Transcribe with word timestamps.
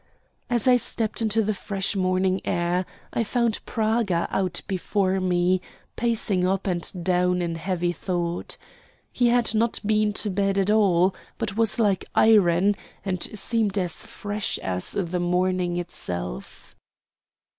As 0.49 0.67
I 0.67 0.77
stepped 0.77 1.21
into 1.21 1.43
the 1.43 1.53
fresh 1.53 1.95
morning 1.95 2.41
air 2.43 2.87
I 3.13 3.23
found 3.23 3.63
Praga 3.67 4.27
out 4.31 4.63
before 4.67 5.19
me, 5.19 5.61
pacing 5.95 6.43
up 6.47 6.65
and 6.65 6.91
down 7.03 7.39
in 7.39 7.53
heavy 7.53 7.91
thought. 7.91 8.57
He 9.13 9.27
had 9.27 9.53
not 9.53 9.79
been 9.85 10.11
to 10.13 10.31
bed 10.31 10.57
at 10.57 10.71
all, 10.71 11.13
but 11.37 11.55
was 11.55 11.77
like 11.77 12.05
iron, 12.15 12.75
and 13.05 13.21
seemed 13.37 13.77
as 13.77 14.03
fresh 14.03 14.57
as 14.57 14.93
the 14.99 15.19
morning 15.19 15.77
itself. 15.77 16.73